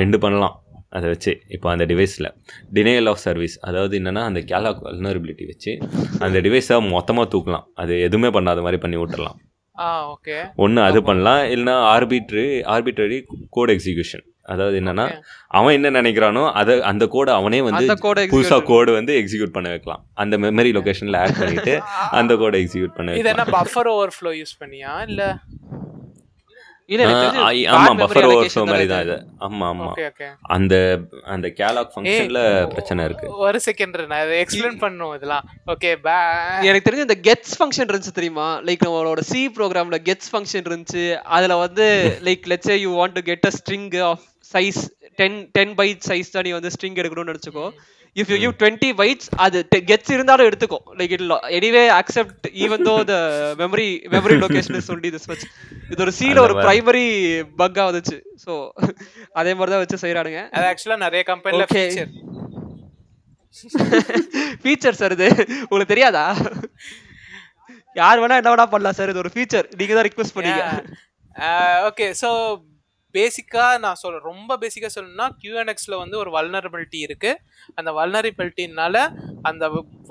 ரெண்டு 0.00 0.18
பண்ணலாம். 0.24 0.56
அதை 0.92 1.06
வச்சு 1.08 1.32
இப்போ 1.48 1.68
அந்த 1.70 1.84
டிவைஸில் 1.86 2.28
டினையல் 2.72 3.08
ஆஃப் 3.08 3.22
சர்வீஸ் 3.24 3.56
அதாவது 3.62 3.94
என்னன்னா 3.98 4.22
அந்த 4.24 4.40
கேலாக் 4.50 4.80
வல்னரபிலிட்டி 4.84 5.44
வச்சு 5.46 5.72
அந்த 6.20 6.38
டிவைஸை 6.40 6.78
மொத்தமாக 6.90 7.28
தூக்கலாம். 7.34 7.66
அது 7.74 7.94
எதுவுமே 8.06 8.30
பண்ணாத 8.36 8.62
மாதிரி 8.62 8.80
பண்ணி 8.80 8.98
விட்டுறலாம். 8.98 9.38
ஒன்று 10.56 10.80
அது 10.84 10.98
பண்ணலாம் 11.04 11.42
இல்லைன்னா 11.52 11.74
ஆர்பிட்ரி 11.90 12.46
ஆர்பிட்ரரி 12.72 13.18
கோட் 13.50 13.72
எக்ஸிக்யூஷன் 13.74 14.24
அதாவது 14.44 14.76
என்னன்னா 14.80 15.04
அவன் 15.50 15.74
என்ன 15.74 15.88
நினைக்கிறானோ 15.96 16.44
அதை 16.54 16.74
அந்த 16.90 17.04
கோடை 17.08 17.32
அவனே 17.34 17.58
வந்து 17.66 17.84
புதுசாக 18.32 18.62
கோடு 18.64 18.90
வந்து 18.96 19.12
எக்ஸிக்யூட் 19.20 19.54
பண்ண 19.56 19.68
வைக்கலாம். 19.68 20.02
அந்த 20.14 20.34
மெமரி 20.44 20.72
லொகேஷனில் 20.76 21.20
ஆட் 21.20 21.38
பண்ணிட்டு 21.38 21.74
அந்த 22.18 22.34
கோடை 22.36 22.60
எக்ஸிக்யூட் 22.62 22.96
பண்ண 22.96 23.14
இது 23.14 23.22
என்ன 23.26 23.42
வைக்கலாம். 23.42 23.58
பஃபர் 23.60 23.90
ஓவர்ஃப்ளோ 23.94 24.32
யூஸ் 24.38 24.54
பண்ணியா 24.62 24.94
இல்ல 25.08 25.22
இல்ல 25.22 25.26
எனக்கு 25.28 25.36
தெரிஞ்சு 25.88 26.64
ஆ, 26.64 26.68
bad 26.68 26.77
ஆமா 27.76 27.90
பஃபர் 28.00 28.26
தானே 28.26 28.68
மாதிரி 28.70 28.84
இது. 28.84 28.92
தான் 28.92 29.02
இது. 29.06 29.16
ஆமா 29.46 29.64
ஆமா. 29.72 29.88
Okay 29.88 30.04
okay. 30.10 30.28
அந்த 30.56 30.74
அந்த 31.34 31.46
கேலாக் 31.58 31.90
ஃபங்க்ஷன்ல 31.94 32.40
பிரச்சனை 32.74 33.04
இருக்கு. 33.08 33.26
ஒரு 33.46 33.58
செகண்ட் 33.66 33.98
நான் 34.12 34.22
இதை 34.26 34.38
எக்ஸ்பிளைன் 34.44 34.78
பண்ணும் 34.84 35.12
இதெல்லாம். 35.16 35.44
ஓகே 35.74 35.90
பே 36.06 36.16
எனக்கு 36.68 36.86
தெரிஞ்ச 36.88 37.06
இந்த 37.08 37.18
கெட்ஸ் 37.28 37.56
ஃபங்க்ஷன் 37.58 37.88
இருந்துச்சு 37.90 38.18
தெரியுமா? 38.20 38.48
லைக் 38.68 38.86
நம்மளோட 38.86 39.24
சி 39.32 39.42
ப்ரோக்ராம்ல 39.58 39.98
கெட்ஸ் 40.08 40.30
ஃபங்க்ஷன் 40.32 40.66
இருந்துச்சு. 40.70 41.04
அதுல 41.38 41.56
வந்து 41.64 41.86
like 42.28 42.48
let's 42.54 42.72
you 42.84 42.92
want 43.00 43.16
to 43.18 43.24
get 43.30 43.46
a 43.50 43.54
string 43.58 43.88
of 44.10 44.24
size 44.54 44.80
ten 45.20 45.38
ten 45.58 45.76
byte 45.78 46.02
size 46.10 46.34
தான் 46.34 46.46
நீ 46.48 46.52
வந்து 46.58 46.72
ஸ்ட்ரிங் 46.76 46.98
எடுக்கணும்னு 47.02 47.32
நினச்சிக்கோ. 47.32 47.66
If 48.20 48.30
you 48.32 48.38
give 48.42 48.54
twenty 48.62 48.90
bytes 49.00 49.28
it 49.44 49.58
gets 49.90 50.12
இருந்தாலும் 50.16 50.48
எடுத்துக்கோ. 50.48 50.78
Like 51.00 51.12
it 51.16 51.24
anyway 51.58 51.82
accept 52.00 52.46
even 52.64 52.84
though 52.88 52.94
the 53.10 53.16
memory 53.62 53.88
memory 54.14 54.36
location 54.44 54.88
சொல்லி 54.90 55.10
this 55.16 55.28
much 55.32 55.44
இது 55.92 56.00
ஒரு 56.06 56.14
சீல 56.20 56.38
ஒரு. 56.46 56.56
பிரைமரி 56.64 57.06
பக்கா 57.62 57.84
வந்துச்சு. 57.90 58.18
ஸோ 58.44 58.52
அதே 59.40 59.52
மாதிரி 59.58 59.72
தான் 59.74 59.82
வச்சு 59.84 60.02
செய்கிறானுங்க 60.04 60.42
அது 60.56 60.68
ஆக்சுவலா 60.72 61.00
நிறைய 61.06 61.22
கம்பெனில 61.32 61.66
Okay. 61.68 61.86
ஃபீச்சர் 61.86 62.10
ஃபீச்சர் 64.62 64.98
சார் 64.98 65.14
இது. 65.16 65.28
உங்களுக்கு 65.64 65.92
தெரியாதா? 65.92 66.24
யார் 67.96 68.20
வேணா 68.22 68.38
என்ன 68.40 68.50
வேணா 68.52 68.66
பண்ணலாம் 68.72 68.96
சார் 68.98 69.10
இது 69.12 69.22
ஒரு 69.22 69.30
ஃபீச்சர் 69.34 69.66
நீங்க 69.78 69.92
தான் 69.96 70.06
ரிக்வெஸ்ட் 70.08 70.36
பண்ணீங்க. 70.36 70.62
ஓகே 71.88 72.06
ஸோ 72.20 72.28
பேசிக்கா 73.18 73.66
நான் 73.84 74.00
சொல்ல 74.00 74.18
ரொம்ப 74.28 74.58
பேசிக்கா 74.62 74.88
சொல்லணும்னா 74.94 75.28
கியூஎன்எக்ஸ்ல 75.40 75.96
வந்து 76.02 76.16
ஒரு 76.22 76.30
வல்னரபிலிட்டி 76.36 77.00
இருக்கு. 77.06 77.32
அந்த 77.76 77.90
வல்னரபிலிட்டினால 77.98 78.96
அந்த 79.42 79.64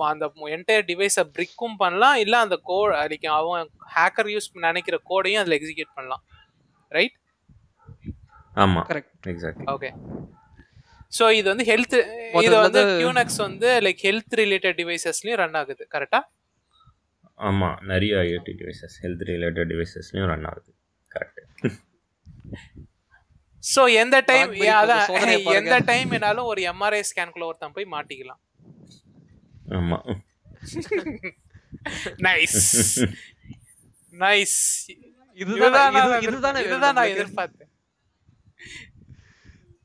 அந்த 0.09 0.25
என்டையர் 0.55 0.87
டிவைஸை 0.89 1.23
பிரிக்கும் 1.35 1.77
பண்ணலாம் 1.77 2.17
இல்ல 2.23 2.37
அந்த 2.45 2.57
கோட் 2.69 2.95
அடிக்கும் 3.03 3.37
அவன் 3.39 3.65
ஹேக்கர் 3.95 4.31
யூஸ் 4.33 4.49
நினைக்கிற 4.67 4.97
கோடையும் 5.11 5.41
அதுல 5.43 5.57
எக்ஸிக்யூட் 5.59 5.95
பண்ணலாம். 5.97 6.23
ரைட் 6.91 7.17
ஆமா. 8.55 8.81
கரெக்ட் 8.89 9.27
எக்ஸாக்ட்லி 9.33 9.65
ஓகே 9.73 9.89
ஸோ 11.13 11.25
இது 11.37 11.47
வந்து 11.51 11.65
ஹெல்த் 11.69 11.97
இது 12.39 12.55
வந்து 12.57 12.81
கியூனெக்ஸ் 12.95 13.39
வந்து 13.45 13.69
லைக் 13.85 14.01
ஹெல்த் 14.07 14.35
ரிலேட்டட் 14.41 14.77
டிவைசஸ்லயும் 14.79 15.39
ரன் 15.41 15.57
ஆகுது. 15.61 15.83
கரெக்டா 15.95 16.19
ஆமா. 17.39 17.69
நிறைய 17.91 18.13
ஐஓடி 18.23 18.53
டிவைசஸ் 18.61 18.95
ஹெல்த் 19.03 19.23
ரிலேட்டட் 19.29 19.69
டிவைசஸ்லயும் 19.71 20.29
ரன் 20.31 20.47
ஆகுது. 20.51 20.71
கரெக்ட் 21.11 21.41
ஸோ 23.63 23.81
எந்த 24.01 24.17
டைம் 24.27 24.49
பாருங்க. 25.09 25.35
எந்த 25.57 25.75
டைம் 25.87 26.09
வேணாலும் 26.13 26.49
ஒரு 26.51 26.61
எம்ஆர்ஐ 26.71 27.01
ஸ்கேன்குள்ள 27.09 27.45
ஒருத்தன் 27.49 27.75
போய் 27.77 27.93
மாட்டிக்கலாம் 27.93 28.41
ஆமா 29.77 29.99
நைஸ் 32.25 32.61
நைஸ் 34.13 34.59
இதுதான் 35.39 35.95
இதுதான் 36.65 36.95
நான். 36.97 37.11
எதிர்பார்த்தேன் 37.13 37.71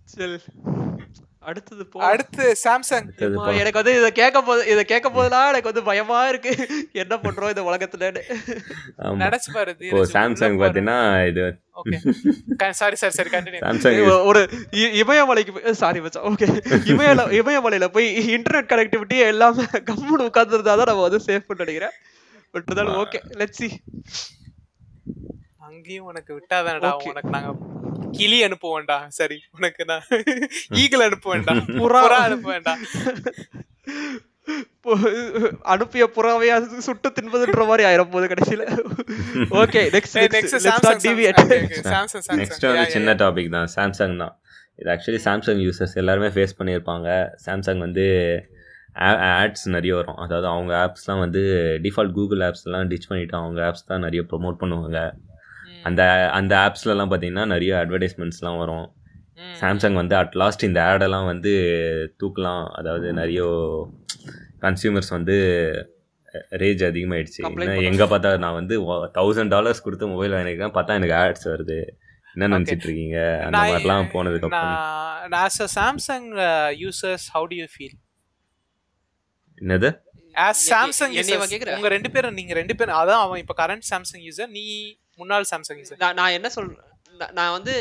சரி. 0.08 0.38
அடுத்தது 1.44 1.86
போ. 1.86 2.04
அடுத்து 2.04 2.56
சாம்சங். 2.64 3.06
எனக்கு 3.52 3.82
வந்து 3.82 3.98
இதை 3.98 4.12
கேட்க 4.12 4.42
போது 4.42 4.66
இதை 4.66 4.84
கேட்க 4.84 5.10
போதெல்லாம் 5.10 5.48
எனக்கு 5.48 5.62
வந்து 5.62 5.82
பயமா 5.82 6.28
இருக்கு. 6.28 6.52
என்ன 6.92 7.16
பண்றோம் 7.16 7.48
இந்த 7.48 7.62
உலகத்துலன்னு. 7.62 8.22
ஆமா. 8.98 9.20
நினைச்சு 9.22 9.50
பாரு 9.52 9.76
இப்போ 9.78 10.04
சாம்சங் 10.04 10.56
பார்த்தீங்கன்னா 10.58 11.26
இது 11.28 11.44
okay. 11.74 11.96
Sorry 12.70 12.94
sorry 12.94 13.12
sorry 13.12 13.28
continue 13.30 13.60
Samsung 13.60 14.24
ஒரு- 14.26 14.48
இமயமலைக்கு 15.02 15.70
சாரி 15.70 16.00
மச்சான் 16.00 16.22
ஓகே 16.22 16.46
இமயல 16.92 17.24
இமயமலையில 17.40 17.88
போய் 17.88 18.34
இன்டர்நெட் 18.34 18.70
கனெக்டிவிட்டி 18.72 19.18
எல்லாமே 19.18 19.62
கம்முன்னு 19.64 20.28
உட்கார்ந்துருந்தா 20.28 20.72
தான் 20.72 20.82
நம்ம 20.82 21.08
வந்து 21.08 21.20
சேஃப் 21.26 21.56
நினைக்கிறேன். 21.56 21.96
பட் 22.50 22.64
ஓகே 22.72 23.18
லெட்ஸ் 23.32 23.60
சி 23.60 23.68
அங்கேயும் 25.72 26.08
உனக்கு 26.10 26.32
விட்டாதானடா. 26.38 26.90
உனக்கு 27.10 27.32
நாங்க 27.36 27.52
கிளி 28.18 28.38
அனுப்புவோம்டா. 28.46 28.98
சரி 29.18 29.38
உனக்கு 29.58 29.82
நான் 29.90 30.06
ஈகிள் 30.82 31.06
அனுப்புவேன்டா. 31.08 31.54
புறா. 31.80 32.00
புறா 32.06 32.18
அனுப்புவேன்டா. 32.28 32.74
அனுப்பிய 35.72 36.04
புறாவையா 36.14 36.54
சுட்டு 36.86 37.08
தின்பதுன்ற 37.16 37.64
மாதிரி 37.68 37.82
ஆயிரம் 37.88 38.12
போது 38.14 38.26
கடைசியில 38.32 38.64
okay 39.60 39.82
next 39.96 40.16
next 40.16 40.36
next 40.36 40.56
Samsung 40.66 40.86
not 40.86 41.02
deviate 41.06 41.40
Samsung 41.92 42.24
next 42.40 42.66
வந்து 42.68 42.86
சின்ன 42.96 43.14
டாபிக் 43.22 43.52
தான். 43.56 43.68
சாம்சங் 43.76 44.16
தான். 44.22 44.34
இது 44.80 44.90
ஆக்சுவலி 44.94 45.20
சாம்சங் 45.28 45.60
யூசர்ஸ் 45.66 45.94
எல்லாருமே 46.02 46.30
ஃபேஸ் 46.36 46.58
பண்ணியிருப்பாங்க. 46.58 47.08
சாம்சங் 47.46 47.82
வந்து 47.86 48.06
ஆட்ஸ் 49.34 49.66
நிறைய 49.74 49.92
வரும். 49.98 50.18
அதாவது 50.24 50.46
அவங்க 50.46 50.72
ஆப்ஸ்லாம் 50.86 51.22
வந்து 51.24 51.42
டிஃபால்ட் 51.86 52.16
கூகுள் 52.18 52.42
ஆப்ஸ்லாம் 52.48 52.90
டிச் 52.92 53.08
பண்ணிவிட்டு 53.10 53.38
அவங்க 53.40 53.60
ஆப்ஸ் 53.68 53.88
தான் 53.90 54.04
நிறைய 54.06 54.22
ப்ரொமோட் 54.32 54.60
பண்ணுவாங்க. 54.62 54.98
அந்த 55.88 56.02
அந்த 56.38 56.52
ஆப்ஸ்லலாம் 56.66 57.10
பார்த்தீங்கன்னா 57.12 57.46
நிறைய 57.54 57.72
அட்வர்டைஸ்மெண்ட்ஸ்லாம் 57.82 58.60
வரும். 58.62 58.86
சாம்சங் 59.60 59.96
வந்து 60.00 60.14
அட் 60.20 60.36
லாஸ்ட் 60.42 60.68
இந்த 60.68 60.80
ஆடெல்லாம் 60.90 61.26
வந்து 61.30 61.52
தூக்கலாம். 62.20 62.64
அதாவது 62.80 63.06
நிறைய 63.20 63.40
கன்சியூமர்ஸ் 64.64 65.10
வந்து 65.16 65.36
ரேஜ் 66.62 66.82
அதிகமாயிடுச்சு. 66.90 67.40
எங்கே 67.90 68.06
பார்த்தா 68.12 68.30
நான் 68.44 68.58
வந்து 68.60 68.74
தௌசண்ட் 69.18 69.52
டாலர்ஸ் 69.54 69.84
கொடுத்து 69.86 70.06
மொபைல் 70.12 70.36
வாங்கியிருக்கேன். 70.36 70.74
பார்த்தா 70.76 70.98
எனக்கு 71.00 71.16
ஆட்ஸ் 71.22 71.50
வருது. 71.52 71.78
என்ன 72.34 72.48
நினச்சிட்டு 72.52 72.86
இருக்கீங்க? 72.88 73.18
அந்த 73.44 73.54
நான் 73.56 73.70
மாதிரிலாம் 73.72 74.12
போனதுக்கு 74.14 74.46
அப்புறம். 74.48 75.34
As 75.42 75.60
a 75.66 75.68
Samsung 75.78 76.28
users 76.82 77.26
how 77.34 77.48
do 77.50 77.58
you 77.60 77.66
feel 77.74 77.96
என்னது? 79.58 79.90
As 80.46 80.62
Samsung? 80.72 81.12
உங்க 81.76 81.88
ரெண்டு 81.96 82.10
பேரும் 82.14 82.36
நீங்க 82.38 82.52
ரெண்டு 82.60 82.76
பேரும் 82.80 82.98
அதான் 83.00 83.22
அவன் 83.24 83.42
இப்ப 83.44 83.56
கரண்ட் 83.62 83.86
சாம்சங் 83.92 84.24
யூசர் 84.28 84.52
நீ 84.58 84.64
முன்னாள் 85.22 85.44
சாம்சங் 85.50 86.12
நான் 86.12 86.30
என்ன 86.30 86.48
சொல் 86.48 86.72
நான் 87.32 87.52
வந்து 87.52 87.74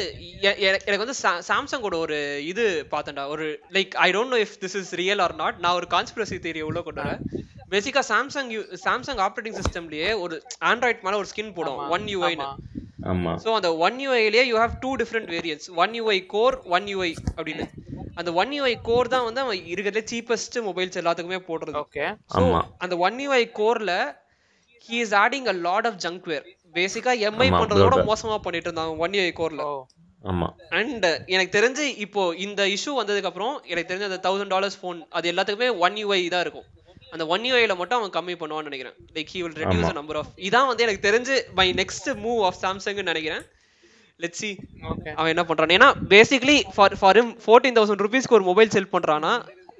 எனக்கு 0.57 0.97
வந்து 0.97 1.13
சா- 1.21 1.41
சாம்சங்கோட 1.47 1.95
ஒரு 1.95 2.17
இது 2.45 2.65
பார்த்தேன்டா. 2.91 3.27
ஒரு 3.27 3.45
like 3.71 3.89
I 3.89 4.11
don't 4.11 4.27
know 4.27 4.35
if 4.35 4.59
this 4.59 4.77
is 4.79 4.93
real 4.93 5.19
or 5.19 5.35
not 5.35 5.57
நான் 5.57 5.73
ஒரு 5.73 5.87
கான்ஸ்பிரசி 5.89 6.37
தியரி 6.39 6.61
உள்ள 6.61 6.81
கொண்டு 6.81 7.01
வரேன். 7.01 7.21
Basically 7.71 8.01
Samsung 8.09 8.47
you 8.47 8.61
Samsung 8.85 9.19
operating 9.25 9.59
சிஸ்டம்லயே 9.59 10.19
ஒரு 10.19 10.35
ஆண்ட்ராய்ட் 10.65 11.01
மேல 11.01 11.17
ஒரு 11.17 11.27
ஸ்கின் 11.35 11.53
போடும். 11.53 11.77
ஒன் 11.89 12.03
யூஐன்னு 12.03 12.47
ஆமா. 13.03 13.31
ஸோ 13.43 13.53
அந்த 13.53 13.75
one 13.77 13.95
யூஐலேயே 13.97 14.43
you 14.43 14.57
have 14.57 14.73
two 14.79 14.95
different 14.95 15.31
variants 15.35 15.67
one 15.75 15.91
UI 15.91 16.25
core 16.25 16.61
one 16.65 16.83
UI 16.83 17.15
அப்படின்னு. 17.35 17.65
அந்த 18.15 18.33
ஒன் 18.33 18.49
யூஐ 18.49 18.75
கோர் 18.83 19.07
தான் 19.07 19.23
வந்து 19.23 19.41
அவன் 19.41 19.57
இருக்கிறதுல 19.57 20.05
சீப்பஸ்ட் 20.11 20.59
மொபைல்ஸ் 20.59 20.99
எல்லாத்துக்குமே 21.01 21.39
போடுறது. 21.47 21.83
ஓகே. 21.83 22.05
அந்த 22.77 22.97
one 22.97 23.17
UI 23.29 23.43
கோர்ல 23.55 23.91
he 24.87 24.93
is 24.99 25.13
adding 25.15 25.47
a 25.47 25.51
lot 25.51 25.87
of 25.87 25.99
junkware 26.03 26.45
basically 26.75 27.13
MI 27.29 27.47
பண்றதோட 27.59 27.95
bro. 27.97 28.05
மோசமா 28.09 28.37
பண்ணிட்டு 28.45 28.69
இருந்தாங்க 28.69 28.93
ஒன் 29.05 29.15
யூஐ 29.17 29.31
கோர்ல 29.39 29.63
ஆமா. 30.31 30.47
அண்ட் 30.79 31.05
எனக்கு 31.33 31.53
தெரிஞ்சு 31.57 31.85
இப்போ 32.05 32.23
இந்த 32.45 32.61
இஷ்யூ 32.75 32.91
வந்ததுக்கு 32.99 33.29
அப்புறம் 33.29 33.55
எனக்கு 33.71 33.89
தெரிஞ்ச 33.91 34.05
அந்த 34.09 34.19
தௌசண்ட் 34.25 34.53
டாலர்ஸ் 34.55 34.77
ஃபோன் 34.81 34.99
அது 35.19 35.31
எல்லாத்துக்குமே 35.31 35.69
ஒன் 35.85 35.95
யூஐ 36.01 36.19
தான் 36.33 36.43
இருக்கும். 36.45 36.67
அந்த 37.13 37.23
ஒன் 37.35 37.45
யூஐல 37.47 37.73
மட்டும் 37.79 37.99
அவன் 37.99 38.13
கம்மி 38.17 38.35
பண்ணுவான்னு 38.41 38.69
நினைக்கிறேன். 38.69 38.95
Like 39.15 39.31
he 39.35 39.39
will 39.43 39.57
reduce. 39.61 39.95
Number 39.99 40.19
of 40.19 40.29
இதான் 40.47 40.69
வந்து 40.69 40.85
எனக்கு 40.85 41.05
தெரிஞ்சு 41.07 41.37
மை 41.59 41.67
நெக்ஸ்ட் 41.81 42.09
மூவ் 42.25 42.41
ஆஃப் 42.49 42.59
சாம்சங்னு 42.65 43.09
நினைக்கிறேன். 43.11 43.43
லெட் 44.23 44.37
சி 44.41 44.51
அவன் 45.17 45.31
என்ன 45.33 45.43
பண்றான்? 45.49 45.73
ஏன்னா 45.77 45.89
basically 46.13 46.57
for 46.75 46.95
for 47.01 47.19
him 47.19 47.33
fourteen 47.45 47.77
thousand 47.79 48.03
ருபீஸ்க்கு 48.05 48.37
ஒரு 48.39 48.47
மொபைல் 48.49 48.73
செல் 48.75 48.93
பண்றான்னா 48.95 49.33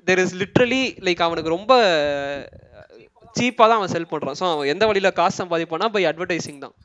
தெர் 0.10 0.22
இஸ் 0.24 0.36
லிட்ரலி 0.42 0.84
லைக் 1.08 1.22
அவனுக்கு 1.28 1.56
ரொம்ப 1.58 1.74
சீப்பாக 3.38 3.68
தான் 3.70 3.80
அவன் 3.80 3.94
செல் 3.94 4.12
பண்றான். 4.12 4.38
ஸோ 4.40 4.46
அவன் 4.54 4.70
எந்த 4.74 4.84
வழியில 4.90 5.12
காசு 5.20 5.36
சம்பாதிப்பானா 5.42 5.88
பை 5.96 6.04
அட்வர்டைசிங் 6.12 6.62
தான். 6.66 6.76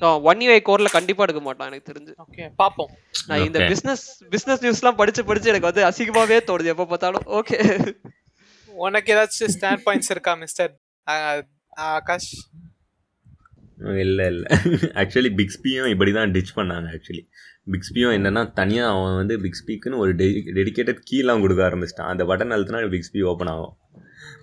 ஸோ 0.00 0.06
ஒன் 0.30 0.42
யூஐ 0.44 0.58
கோர்ல 0.68 0.90
கண்டிப்பா 0.96 1.24
எடுக்க 1.26 1.40
மாட்டான் 1.46 1.68
எனக்கு 1.70 1.90
தெரிஞ்சு. 1.90 2.12
ஓகே 2.24 2.44
பாப்போம் 2.62 2.90
நான் 3.28 3.44
இந்த 3.48 3.58
Okay. 3.60 3.70
பிசினஸ் 3.72 4.04
பிசினஸ் 4.34 4.62
நியூஸ்லாம் 4.64 5.00
படிச்சு 5.00 5.22
படிச்சு 5.30 5.50
எனக்கு 5.52 5.70
வந்து 5.70 5.84
அசிங்கமாவே 5.88 6.38
தோணுது. 6.50 6.72
எப்போ 6.74 6.86
பார்த்தாலும். 6.92 7.26
ஓகே 7.40 7.58
உனக்கு 8.86 9.12
ஏதாச்சும் 9.14 9.52
ஸ்டாண்ட் 9.56 9.84
பாயிண்ட்ஸ் 9.86 10.12
இருக்கா 10.14 10.34
மிஸ்டர் 10.44 10.72
ஆகாஷ்? 11.90 12.32
இல்லை 14.04 14.24
இல்லை. 14.32 14.48
ஆக்சுவலி 15.00 15.30
பிக்ஸ்பியும் 15.40 15.90
இப்படி 15.94 16.12
தான் 16.16 16.32
டிச் 16.36 16.56
பண்ணாங்க 16.58 16.86
ஆக்சுவலி 16.94 17.22
பிக்ஸ்பியும் 17.72 18.14
என்னன்னா 18.16 18.42
தனியாக 18.60 18.92
அவன் 18.94 19.18
வந்து 19.20 19.34
பிக்ஸ்பிக்குன்னு 19.44 20.00
ஒரு 20.04 20.12
டெடி 20.20 20.40
டெடிக்கேட்டட் 20.58 21.00
கீலாம் 21.10 21.42
கொடுக்க 21.44 21.62
ஆரம்பிச்சிட்டான். 21.68 22.10
அந்த 22.12 22.22
பட்டன் 22.30 22.54
அழுத்தினா 22.56 22.80
பிக்ஸ்பி 22.94 23.22
ஓப்பன் 23.32 23.50
ஆகும். 23.54 23.74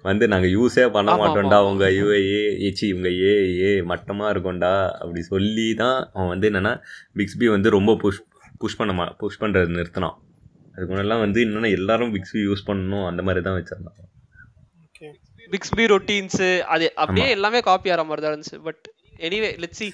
வந்து 0.07 0.25
நாங்கள் 0.33 0.53
யூஸே 0.55 0.85
பண்ண 0.95 1.11
மாட்டோம்டா. 1.21 1.59
உங்கள் 1.69 1.93
யூஏஏ 1.99 2.41
ஏச்சி 2.67 2.87
உங்க 2.97 3.09
ஏ 3.27 3.33
ஏ 3.65 3.71
மட்டமாக 3.91 4.31
இருக்கும்டா. 4.33 4.73
அப்படி 5.01 5.21
சொல்லி 5.33 5.67
தான் 5.83 5.97
அவன் 6.15 6.31
வந்து 6.33 6.49
என்னென்னா 6.51 6.73
பிக்ஸ்பி 7.19 7.49
வந்து 7.55 7.71
ரொம்ப 7.77 7.93
புஷ் 8.03 8.21
புஷ் 8.63 8.77
பண்ண 8.81 8.93
மா 8.99 9.05
புஷ் 9.21 9.39
பண்ணுறது 9.43 9.77
நிறுத்தினான். 9.77 10.17
அதுக்கு 10.73 10.91
முன்னெல்லாம் 10.91 11.23
வந்து 11.25 11.39
என்னென்னா 11.45 11.71
எல்லாரும் 11.79 12.11
பிக்ஸ்பி 12.15 12.41
யூஸ் 12.49 12.67
பண்ணணும். 12.69 13.05
அந்த 13.11 13.21
மாதிரி 13.27 13.43
தான் 13.47 13.57
வச்சிருந்தான் 13.59 13.99
ஓகே 14.87 15.09
பிக்ஸ்பி 15.53 15.85
ரொட்டீன்ஸ் 15.93 16.43
அது 16.75 16.85
அப்படியே 17.03 17.27
எல்லாமே 17.37 17.61
காப்பி 17.69 17.91
ஆகிற 17.93 18.05
மாதிரி 18.09 18.23
தான் 18.25 18.33
இருந்துச்சு. 18.33 18.59
But 18.67 18.83
anyway 19.27 19.49
let 19.63 19.77
see 19.79 19.85